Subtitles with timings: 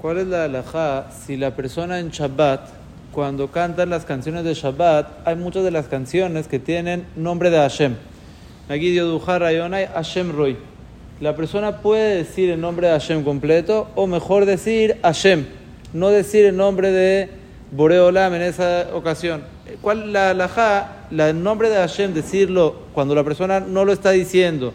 [0.00, 2.70] ¿Cuál es la halajá si la persona en Shabbat,
[3.12, 7.58] cuando cantan las canciones de Shabbat, hay muchas de las canciones que tienen nombre de
[7.58, 7.94] Hashem?
[8.70, 10.56] Aquí Rayonai Hashem Roy.
[11.20, 15.44] La persona puede decir el nombre de Hashem completo o mejor decir Hashem,
[15.92, 17.28] no decir el nombre de
[17.70, 19.42] Boreolam en esa ocasión.
[19.82, 21.08] ¿Cuál la halajá?
[21.10, 24.72] El nombre de Hashem, decirlo cuando la persona no lo está diciendo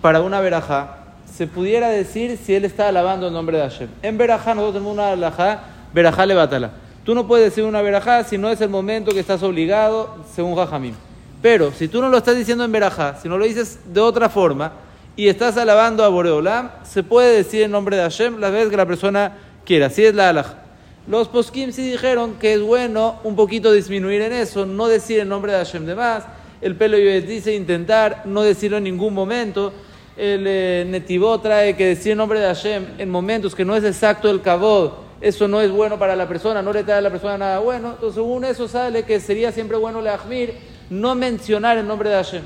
[0.00, 1.03] para una verajá
[1.36, 3.88] se pudiera decir si él está alabando el nombre de Hashem.
[4.02, 6.70] En Berajá nosotros tenemos una alajá, Berajá batala.
[7.04, 10.54] Tú no puedes decir una Berajá si no es el momento que estás obligado, según
[10.54, 10.94] Jajamim.
[11.42, 14.28] Pero si tú no lo estás diciendo en Berajá, si no lo dices de otra
[14.28, 14.72] forma
[15.16, 18.76] y estás alabando a Boreolam, se puede decir el nombre de Hashem la vez que
[18.76, 19.32] la persona
[19.64, 19.86] quiera.
[19.86, 20.62] Así es la alajá.
[21.08, 25.28] Los poskim sí dijeron que es bueno un poquito disminuir en eso, no decir el
[25.28, 26.24] nombre de Hashem de más.
[26.60, 29.72] El pelo dice intentar no decirlo en ningún momento
[30.16, 34.30] el eh, trae que decir el nombre de Hashem en momentos que no es exacto
[34.30, 37.38] el kabod, eso no es bueno para la persona, no le trae a la persona
[37.38, 37.92] nada bueno.
[37.92, 40.54] Entonces, según eso sale que sería siempre bueno le Ahmir
[40.90, 42.42] no mencionar el nombre de Hashem.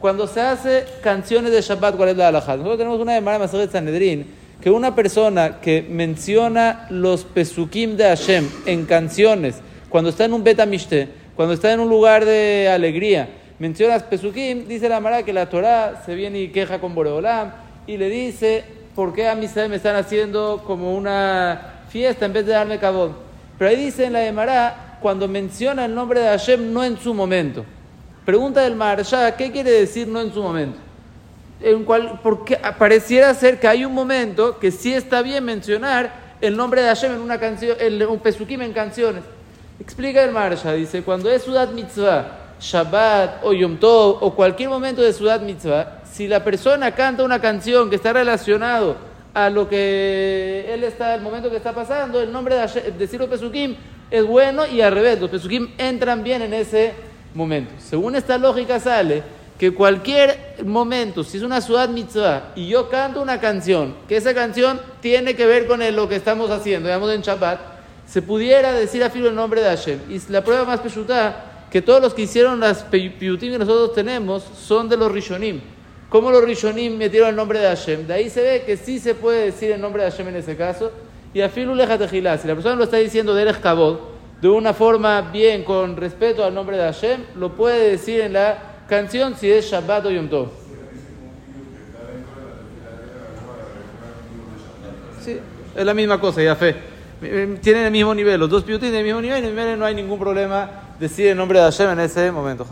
[0.00, 2.56] Cuando se hace canciones de Shabbat, ¿cuál es la halajá?
[2.56, 4.26] Nosotros tenemos una de de Sanedrín
[4.60, 9.56] que una persona que menciona los pesukim de Hashem en canciones,
[9.90, 14.88] cuando está en un betamishte, cuando está en un lugar de alegría, mencionas Pesukim, dice
[14.88, 17.52] la Mara que la Torah se viene y queja con Boreolam
[17.86, 22.46] y le dice, ¿por qué a mí me están haciendo como una fiesta en vez
[22.46, 23.12] de darme cabot?
[23.58, 27.14] Pero ahí dice en la Emara, cuando menciona el nombre de Hashem, no en su
[27.14, 27.64] momento.
[28.24, 30.78] Pregunta del Maharsha, ¿qué quiere decir no en su momento?
[31.60, 36.10] En cual, porque pareciera ser que hay un momento que sí está bien mencionar
[36.40, 37.76] el nombre de Hashem en una canción,
[38.08, 39.22] un pesukim en canciones.
[39.78, 45.02] Explica el Maharsha, dice, cuando es Sudat Mitzvah, Shabbat o Yom Tov o cualquier momento
[45.02, 48.96] de Sudat Mitzvah, si la persona canta una canción que está relacionado
[49.34, 53.76] a lo que él está, el momento que está pasando, el nombre de decirlo Pesukim
[54.10, 56.92] es bueno y al revés, los Pesukim entran bien en ese
[57.34, 57.72] momento.
[57.78, 59.22] Según esta lógica sale
[59.58, 64.34] que cualquier momento, si es una Sudat Mitzvah y yo canto una canción, que esa
[64.34, 67.60] canción tiene que ver con lo que estamos haciendo, digamos en Shabbat,
[68.06, 70.00] se pudiera decir a filo el nombre de Hashem.
[70.10, 74.44] Y la prueba más pesuta que todos los que hicieron las piyutim que nosotros tenemos
[74.44, 75.60] son de los rishonim.
[76.08, 78.06] ¿Cómo los rishonim metieron el nombre de Hashem?
[78.06, 80.56] De ahí se ve que sí se puede decir el nombre de Hashem en ese
[80.56, 80.92] caso.
[81.34, 81.74] Y a Filu
[82.08, 83.98] si la persona lo está diciendo de Erech Kabod,
[84.40, 88.84] de una forma bien, con respeto al nombre de Hashem, lo puede decir en la
[88.88, 90.50] canción si es Shabbat o Yom Tov.
[95.24, 95.40] Sí,
[95.74, 96.76] es la misma cosa, ya fe.
[97.60, 100.20] Tienen el mismo nivel, los dos piyutim tienen el mismo nivel y no hay ningún
[100.20, 102.66] problema decir el nombre de Hashem en ese momento.